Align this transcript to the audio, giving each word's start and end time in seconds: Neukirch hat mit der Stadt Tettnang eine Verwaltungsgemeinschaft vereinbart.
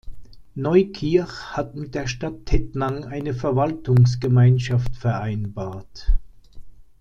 Neukirch 0.55 1.55
hat 1.55 1.75
mit 1.75 1.93
der 1.93 2.07
Stadt 2.07 2.47
Tettnang 2.47 3.05
eine 3.05 3.35
Verwaltungsgemeinschaft 3.35 4.95
vereinbart. 4.95 6.15